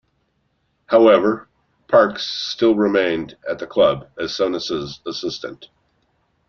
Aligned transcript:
However, 0.87 1.47
Parkes 1.87 2.27
still 2.27 2.73
remained 2.73 3.37
at 3.47 3.59
the 3.59 3.67
club 3.67 4.09
as 4.17 4.31
Souness's 4.31 4.99
assistant. 5.05 5.67